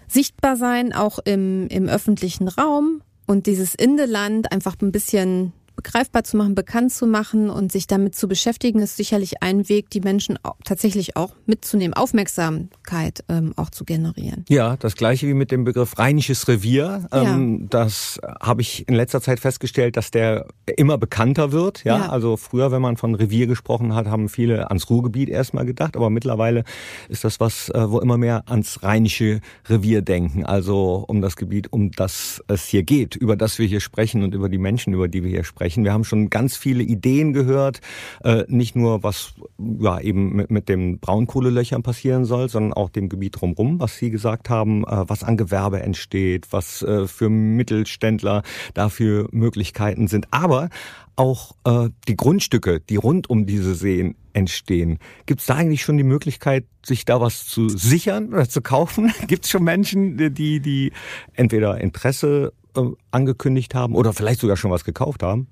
[0.07, 6.53] Sichtbarsein auch im, im öffentlichen Raum und dieses Indeland einfach ein bisschen begreifbar zu machen,
[6.53, 10.55] bekannt zu machen und sich damit zu beschäftigen, ist sicherlich ein Weg, die Menschen auch,
[10.63, 14.45] tatsächlich auch mitzunehmen, Aufmerksamkeit ähm, auch zu generieren.
[14.47, 17.07] Ja, das gleiche wie mit dem Begriff rheinisches Revier.
[17.11, 17.67] Ähm, ja.
[17.69, 21.83] Das habe ich in letzter Zeit festgestellt, dass der immer bekannter wird.
[21.83, 21.97] Ja?
[21.97, 25.97] ja, also früher, wenn man von Revier gesprochen hat, haben viele ans Ruhrgebiet erstmal gedacht,
[25.97, 26.63] aber mittlerweile
[27.09, 30.45] ist das was, äh, wo immer mehr ans rheinische Revier denken.
[30.45, 34.35] Also um das Gebiet, um das es hier geht, über das wir hier sprechen und
[34.35, 35.83] über die Menschen, über die wir hier sprechen sprechen.
[35.85, 37.79] Wir haben schon ganz viele Ideen gehört,
[38.23, 43.07] äh, nicht nur was ja eben mit, mit den Braunkohlelöchern passieren soll, sondern auch dem
[43.07, 48.43] Gebiet drumherum, was Sie gesagt haben, äh, was an Gewerbe entsteht, was äh, für Mittelständler
[48.73, 50.27] dafür Möglichkeiten sind.
[50.31, 50.69] Aber
[51.15, 54.97] auch äh, die Grundstücke, die rund um diese Seen entstehen.
[55.25, 59.13] Gibt es da eigentlich schon die Möglichkeit, sich da was zu sichern oder zu kaufen?
[59.27, 60.91] Gibt es schon Menschen, die, die
[61.33, 62.81] entweder Interesse äh,
[63.11, 65.47] angekündigt haben oder vielleicht sogar schon was gekauft haben?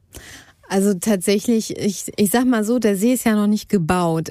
[0.67, 4.29] Also tatsächlich, ich, ich sag mal so, der See ist ja noch nicht gebaut.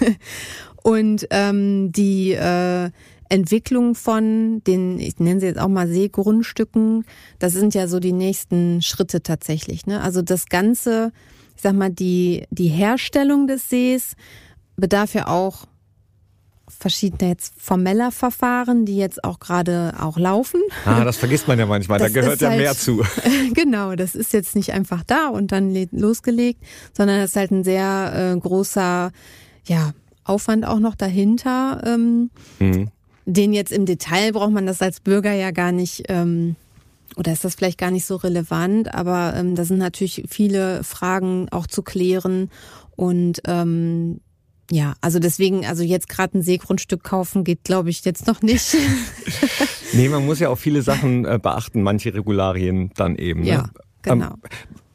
[0.82, 2.90] Und ähm, die äh,
[3.28, 7.06] Entwicklung von den, ich nenne sie jetzt auch mal Seegrundstücken,
[7.38, 9.86] das sind ja so die nächsten Schritte tatsächlich.
[9.86, 10.02] Ne?
[10.02, 11.12] Also das Ganze,
[11.56, 14.16] ich sag mal, die, die Herstellung des Sees
[14.76, 15.66] bedarf ja auch
[16.78, 20.60] verschiedene jetzt formeller Verfahren, die jetzt auch gerade auch laufen.
[20.84, 23.02] Ah, das vergisst man ja manchmal, das da gehört ja halt, mehr zu.
[23.54, 27.64] Genau, das ist jetzt nicht einfach da und dann losgelegt, sondern das ist halt ein
[27.64, 29.12] sehr äh, großer
[29.66, 29.92] ja,
[30.24, 31.82] Aufwand auch noch dahinter.
[31.84, 32.88] Ähm, mhm.
[33.24, 36.04] Den jetzt im Detail braucht man das als Bürger ja gar nicht.
[36.08, 36.56] Ähm,
[37.16, 41.48] oder ist das vielleicht gar nicht so relevant, aber ähm, da sind natürlich viele Fragen
[41.50, 42.50] auch zu klären
[42.96, 44.20] und ähm,
[44.72, 48.74] ja, also deswegen, also jetzt gerade ein Seegrundstück kaufen geht, glaube ich, jetzt noch nicht.
[49.92, 53.42] nee, man muss ja auch viele Sachen äh, beachten, manche Regularien dann eben.
[53.42, 53.48] Ne?
[53.48, 54.30] Ja, genau.
[54.30, 54.36] Ähm,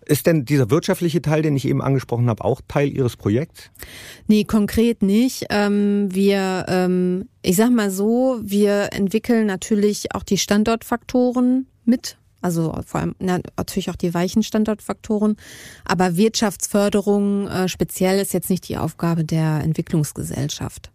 [0.07, 3.69] ist denn dieser wirtschaftliche Teil, den ich eben angesprochen habe, auch Teil Ihres Projekts?
[4.25, 5.45] Nee, konkret nicht.
[5.51, 12.73] Ähm, wir, ähm, ich sag mal so, wir entwickeln natürlich auch die Standortfaktoren mit also
[12.85, 15.35] vor allem na, natürlich auch die weichen Standortfaktoren.
[15.83, 20.91] Aber Wirtschaftsförderung äh, speziell ist jetzt nicht die Aufgabe der Entwicklungsgesellschaft.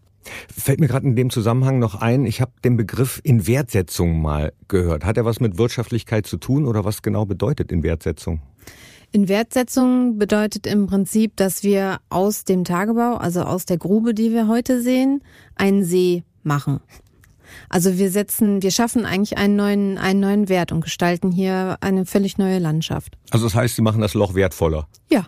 [0.57, 5.05] Fällt mir gerade in dem Zusammenhang noch ein, ich habe den Begriff Inwertsetzung mal gehört.
[5.05, 8.41] Hat er was mit Wirtschaftlichkeit zu tun oder was genau bedeutet Inwertsetzung?
[9.11, 14.49] Inwertsetzung bedeutet im Prinzip, dass wir aus dem Tagebau, also aus der Grube, die wir
[14.49, 15.23] heute sehen,
[15.57, 16.81] einen See machen.
[17.69, 22.07] Also wir setzen, wir schaffen eigentlich einen neuen, einen neuen Wert und gestalten hier eine
[22.07, 23.17] völlig neue Landschaft.
[23.31, 24.89] Also das heißt, Sie machen das Loch wertvoller?
[25.11, 25.27] Ja.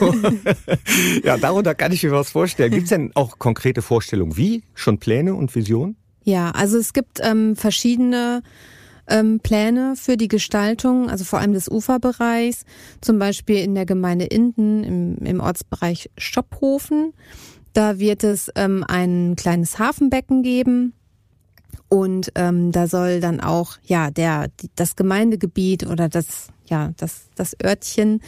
[1.24, 2.70] ja, darunter kann ich mir was vorstellen.
[2.70, 4.36] Gibt es denn auch konkrete Vorstellungen?
[4.36, 4.62] Wie?
[4.74, 5.96] Schon Pläne und Visionen?
[6.22, 8.42] Ja, also es gibt ähm, verschiedene
[9.08, 12.64] ähm, Pläne für die Gestaltung, also vor allem des Uferbereichs,
[13.00, 17.12] zum Beispiel in der Gemeinde Inden im, im Ortsbereich Stopphofen.
[17.72, 20.94] Da wird es ähm, ein kleines Hafenbecken geben,
[21.88, 27.56] und ähm, da soll dann auch ja der das Gemeindegebiet oder das ja das das
[27.62, 28.20] Örtchen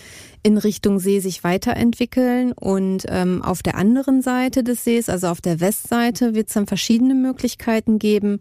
[0.43, 5.41] in Richtung See sich weiterentwickeln und ähm, auf der anderen Seite des Sees, also auf
[5.41, 8.41] der Westseite, wird es dann verschiedene Möglichkeiten geben.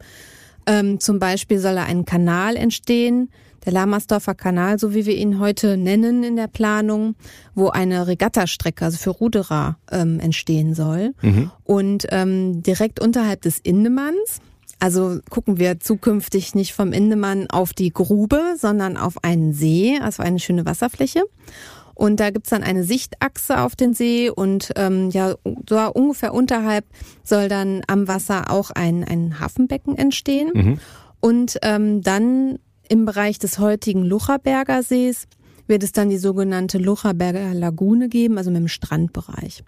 [0.67, 3.29] Ähm, zum Beispiel soll ein Kanal entstehen,
[3.65, 7.15] der Lamersdorfer Kanal, so wie wir ihn heute nennen in der Planung,
[7.55, 11.13] wo eine Regattastrecke, also für Ruderer, ähm, entstehen soll.
[11.21, 11.51] Mhm.
[11.63, 14.41] Und ähm, direkt unterhalb des Indemanns
[14.79, 20.23] also gucken wir zukünftig nicht vom Indemann auf die Grube, sondern auf einen See, also
[20.23, 21.23] eine schöne Wasserfläche.
[21.95, 25.33] Und da gibt's dann eine Sichtachse auf den See und ähm, ja,
[25.67, 26.85] so ungefähr unterhalb
[27.23, 30.51] soll dann am Wasser auch ein, ein Hafenbecken entstehen.
[30.53, 30.79] Mhm.
[31.21, 35.27] Und ähm, dann im Bereich des heutigen Lucherberger Sees
[35.65, 39.63] wird es dann die sogenannte Lucherberger Lagune geben, also mit dem Strandbereich.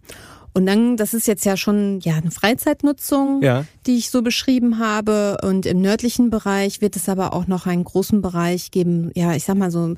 [0.54, 3.66] Und dann, das ist jetzt ja schon ja eine Freizeitnutzung, ja.
[3.86, 5.38] die ich so beschrieben habe.
[5.44, 9.44] Und im nördlichen Bereich wird es aber auch noch einen großen Bereich geben, ja, ich
[9.44, 9.96] sag mal so,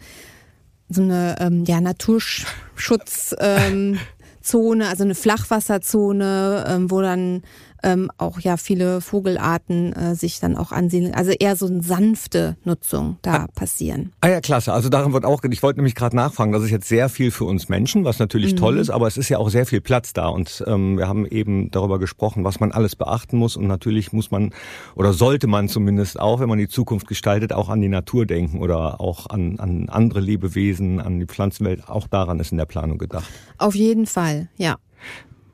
[0.89, 3.35] so eine ähm, ja, Naturschutz.
[3.39, 3.97] Ähm,
[4.41, 7.43] Zone, also eine Flachwasserzone, ähm, wo dann
[7.83, 11.13] ähm, auch ja viele Vogelarten äh, sich dann auch ansiedeln.
[11.13, 14.11] Also eher so eine sanfte Nutzung da ah, passieren.
[14.21, 14.73] Ah ja, klasse.
[14.73, 17.45] Also daran wird auch, ich wollte nämlich gerade nachfragen, das ist jetzt sehr viel für
[17.45, 18.57] uns Menschen, was natürlich mhm.
[18.57, 20.27] toll ist, aber es ist ja auch sehr viel Platz da.
[20.27, 23.55] Und ähm, wir haben eben darüber gesprochen, was man alles beachten muss.
[23.55, 24.51] Und natürlich muss man
[24.95, 28.59] oder sollte man zumindest auch, wenn man die Zukunft gestaltet, auch an die Natur denken
[28.59, 31.89] oder auch an, an andere Lebewesen, an die Pflanzenwelt.
[31.89, 33.29] Auch daran ist in der Planung gedacht.
[33.57, 34.77] Auf jeden Fall, ja.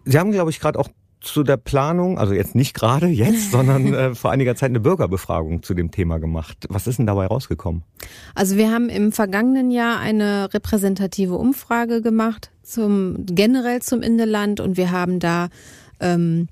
[0.06, 3.93] Sie haben, glaube ich, gerade auch zu der Planung, also jetzt nicht gerade jetzt, sondern
[3.93, 6.65] äh, vor einiger Zeit eine Bürgerbefragung zu dem Thema gemacht.
[6.69, 7.84] Was ist denn dabei rausgekommen?
[8.36, 14.77] Also wir haben im vergangenen Jahr eine repräsentative Umfrage gemacht zum generell zum Indeland und
[14.77, 15.49] wir haben da
[15.99, 16.47] ähm,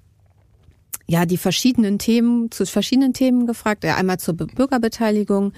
[1.08, 3.84] ja die verschiedenen Themen zu verschiedenen Themen gefragt.
[3.84, 5.54] Ja, einmal zur Bürgerbeteiligung,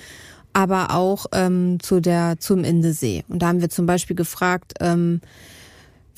[0.54, 3.24] aber auch ähm, zu der zum Indesee.
[3.30, 4.74] Und da haben wir zum Beispiel gefragt.
[4.80, 5.22] Ähm,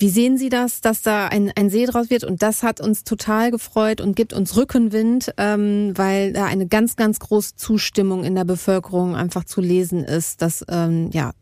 [0.00, 2.24] wie sehen Sie das, dass da ein, ein See draus wird?
[2.24, 6.96] Und das hat uns total gefreut und gibt uns Rückenwind, ähm, weil da eine ganz,
[6.96, 11.32] ganz große Zustimmung in der Bevölkerung einfach zu lesen ist, dass ähm, ja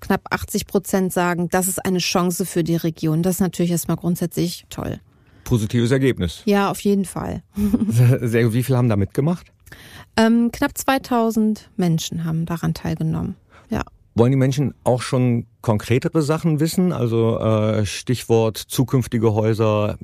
[0.00, 3.22] knapp 80 Prozent sagen, das ist eine Chance für die Region.
[3.22, 4.98] Das ist natürlich erstmal grundsätzlich toll.
[5.44, 6.42] Positives Ergebnis.
[6.46, 7.44] Ja, auf jeden Fall.
[7.88, 9.52] Sehr, wie viel haben da mitgemacht?
[10.16, 13.36] Ähm, knapp 2000 Menschen haben daran teilgenommen.
[14.14, 16.92] Wollen die Menschen auch schon konkretere Sachen wissen?
[16.92, 19.98] Also äh, Stichwort zukünftige Häuser,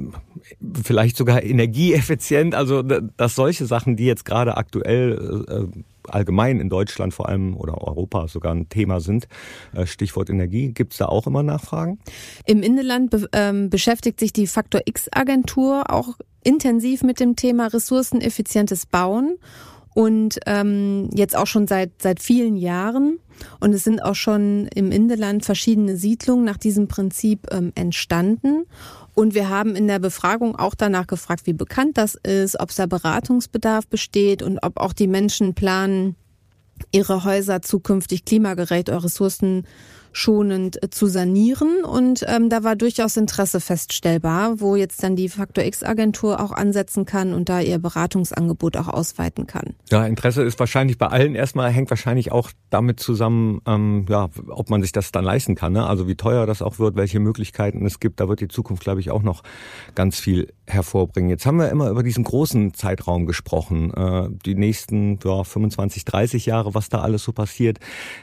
[0.82, 2.54] vielleicht sogar energieeffizient.
[2.54, 7.80] Also dass solche Sachen, die jetzt gerade aktuell äh, allgemein in Deutschland vor allem oder
[7.80, 9.28] Europa sogar ein Thema sind.
[9.74, 10.72] Äh, Stichwort Energie.
[10.72, 11.98] Gibt es da auch immer Nachfragen?
[12.46, 18.86] Im Inland be ähm, beschäftigt sich die Faktor X-Agentur auch intensiv mit dem Thema ressourceneffizientes
[18.86, 19.36] Bauen
[19.96, 23.18] und ähm, jetzt auch schon seit seit vielen Jahren.
[23.60, 28.66] Und es sind auch schon im Indeland verschiedene Siedlungen nach diesem Prinzip ähm, entstanden.
[29.14, 32.76] Und wir haben in der Befragung auch danach gefragt, wie bekannt das ist, ob es
[32.76, 36.14] da Beratungsbedarf besteht und ob auch die Menschen planen,
[36.92, 39.66] ihre Häuser zukünftig klimagerecht oder ressourcen
[40.16, 41.84] schonend äh, zu sanieren.
[41.84, 47.04] Und ähm, da war durchaus Interesse feststellbar, wo jetzt dann die Faktor X-Agentur auch ansetzen
[47.04, 49.74] kann und da ihr Beratungsangebot auch ausweiten kann.
[49.90, 54.70] Ja, Interesse ist wahrscheinlich bei allen erstmal, hängt wahrscheinlich auch damit zusammen, ähm, ja, ob
[54.70, 55.74] man sich das dann leisten kann.
[55.74, 55.86] Ne?
[55.86, 58.18] Also wie teuer das auch wird, welche Möglichkeiten es gibt.
[58.20, 59.42] Da wird die Zukunft, glaube ich, auch noch
[59.94, 61.28] ganz viel hervorbringen.
[61.28, 66.46] Jetzt haben wir immer über diesen großen Zeitraum gesprochen, äh, die nächsten ja, 25, 30
[66.46, 67.78] Jahre, was da alles so passiert.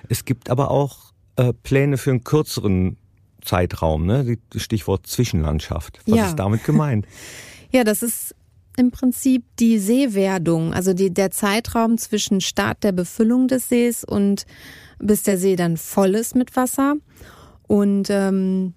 [0.10, 2.98] Es gibt aber auch äh, Pläne für einen kürzeren
[3.42, 4.38] Zeitraum, ne?
[4.56, 6.00] Stichwort Zwischenlandschaft.
[6.06, 6.28] Was ja.
[6.28, 7.06] ist damit gemeint?
[7.72, 8.36] ja, das ist
[8.78, 14.46] im Prinzip die Seewerdung, also die, der Zeitraum zwischen Start der Befüllung des Sees und
[15.00, 16.96] bis der See dann voll ist mit Wasser.
[17.68, 18.74] Und ähm,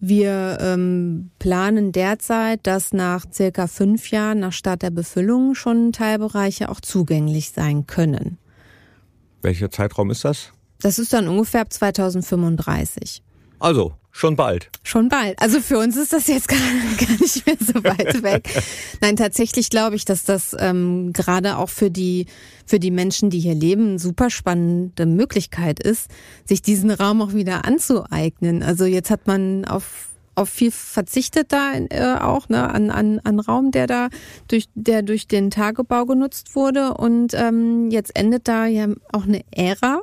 [0.00, 6.68] wir ähm, planen derzeit, dass nach circa fünf Jahren nach Start der Befüllung schon Teilbereiche
[6.68, 8.38] auch zugänglich sein können.
[9.42, 10.52] Welcher Zeitraum ist das?
[10.82, 13.22] Das ist dann ungefähr ab 2035.
[13.58, 14.70] Also, schon bald.
[14.82, 15.40] Schon bald.
[15.40, 18.62] Also für uns ist das jetzt gar, gar nicht mehr so weit weg.
[19.00, 22.26] Nein, tatsächlich glaube ich, dass das ähm, gerade auch für die,
[22.66, 26.10] für die Menschen, die hier leben, eine super spannende Möglichkeit ist,
[26.44, 28.62] sich diesen Raum auch wieder anzueignen.
[28.62, 33.40] Also jetzt hat man auf auf viel verzichtet da äh, auch, ne, an, an, an
[33.40, 34.08] Raum, der da
[34.48, 36.94] durch, der durch den Tagebau genutzt wurde.
[36.94, 40.00] Und ähm, jetzt endet da ja auch eine Ära.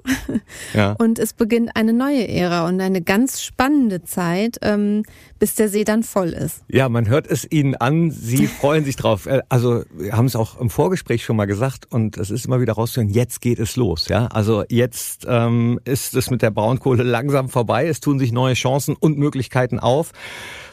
[0.73, 0.91] Ja.
[0.99, 5.03] Und es beginnt eine neue Ära und eine ganz spannende Zeit, ähm,
[5.39, 6.63] bis der See dann voll ist.
[6.67, 9.25] Ja, man hört es Ihnen an, Sie freuen sich drauf.
[9.25, 12.61] Äh, also wir haben es auch im Vorgespräch schon mal gesagt und es ist immer
[12.61, 14.09] wieder rauszuhören, jetzt geht es los.
[14.09, 18.53] Ja, Also jetzt ähm, ist es mit der Braunkohle langsam vorbei, es tun sich neue
[18.53, 20.11] Chancen und Möglichkeiten auf.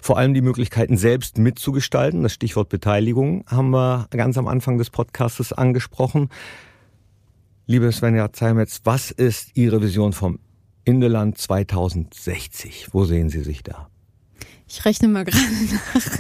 [0.03, 2.23] Vor allem die Möglichkeiten selbst mitzugestalten.
[2.23, 6.29] Das Stichwort Beteiligung haben wir ganz am Anfang des Podcastes angesprochen.
[7.67, 10.39] Liebe Svenja Zeimetz, was ist Ihre Vision vom
[10.85, 12.89] Indeland 2060?
[12.93, 13.89] Wo sehen Sie sich da?
[14.69, 15.45] Ich rechne mal gerade
[15.95, 16.19] nach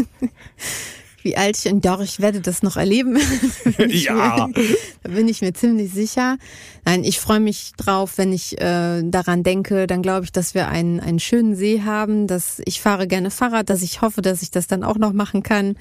[1.26, 1.80] wie alt ich bin.
[1.80, 3.18] Doch, ich werde das noch erleben.
[3.88, 4.46] ja.
[4.46, 4.64] Mir,
[5.02, 6.38] da bin ich mir ziemlich sicher.
[6.85, 9.88] Nein, ich freue mich drauf, wenn ich äh, daran denke.
[9.88, 12.28] Dann glaube ich, dass wir einen, einen schönen See haben.
[12.28, 15.42] Dass ich fahre gerne Fahrrad, dass ich hoffe, dass ich das dann auch noch machen
[15.42, 15.76] kann.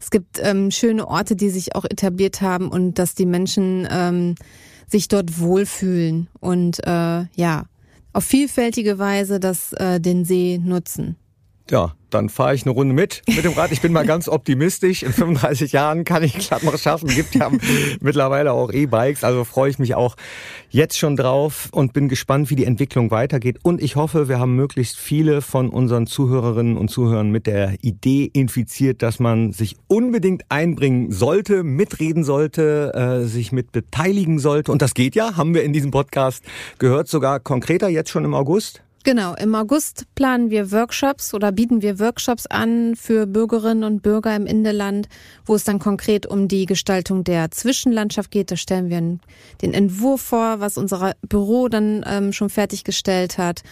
[0.00, 4.34] Es gibt ähm, schöne Orte, die sich auch etabliert haben und dass die Menschen ähm,
[4.88, 7.66] sich dort wohlfühlen und äh, ja
[8.12, 11.16] auf vielfältige Weise das äh, den See nutzen.
[11.70, 13.72] Ja, dann fahre ich eine Runde mit mit dem Rad.
[13.72, 15.02] Ich bin mal ganz optimistisch.
[15.02, 17.08] In 35 Jahren kann ich glatt noch schaffen.
[17.08, 17.50] Gibt ja
[18.00, 19.22] mittlerweile auch E-Bikes.
[19.22, 20.16] Also freue ich mich auch
[20.70, 23.58] jetzt schon drauf und bin gespannt, wie die Entwicklung weitergeht.
[23.62, 28.30] Und ich hoffe, wir haben möglichst viele von unseren Zuhörerinnen und Zuhörern mit der Idee
[28.32, 34.72] infiziert, dass man sich unbedingt einbringen sollte, mitreden sollte, äh, sich mit beteiligen sollte.
[34.72, 36.42] Und das geht ja, haben wir in diesem Podcast
[36.78, 38.82] gehört, sogar konkreter jetzt schon im August.
[39.08, 44.36] Genau, im August planen wir Workshops oder bieten wir Workshops an für Bürgerinnen und Bürger
[44.36, 45.08] im Indeland,
[45.46, 48.50] wo es dann konkret um die Gestaltung der Zwischenlandschaft geht.
[48.50, 49.18] Da stellen wir
[49.62, 53.62] den Entwurf vor, was unser Büro dann ähm, schon fertiggestellt hat.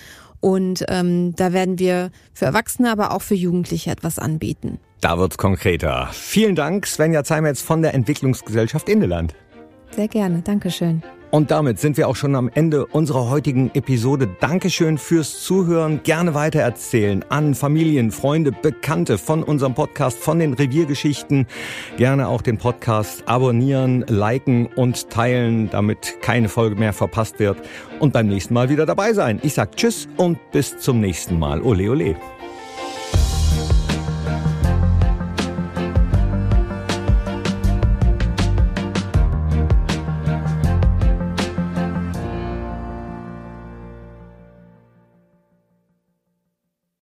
[0.40, 4.78] Und ähm, da werden wir für Erwachsene, aber auch für Jugendliche etwas anbieten.
[5.02, 6.08] Da wird's konkreter.
[6.12, 9.34] Vielen Dank, Svenja Zeimetz von der Entwicklungsgesellschaft Indeland.
[9.90, 11.02] Sehr gerne, Dankeschön.
[11.30, 14.28] Und damit sind wir auch schon am Ende unserer heutigen Episode.
[14.40, 16.02] Dankeschön fürs Zuhören.
[16.04, 21.46] Gerne weitererzählen an Familien, Freunde, Bekannte von unserem Podcast, von den Reviergeschichten.
[21.96, 27.58] Gerne auch den Podcast abonnieren, liken und teilen, damit keine Folge mehr verpasst wird.
[27.98, 29.40] Und beim nächsten Mal wieder dabei sein.
[29.42, 31.60] Ich sag Tschüss und bis zum nächsten Mal.
[31.62, 32.35] Ole, ole.